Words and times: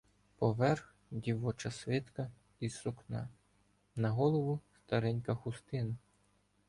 Поверх— 0.37 0.95
дівоча 1.11 1.71
свитка 1.71 2.31
із 2.59 2.75
сукна, 2.75 3.29
на 3.95 4.09
голову— 4.09 4.59
старенька 4.85 5.35
хустина. 5.35 5.95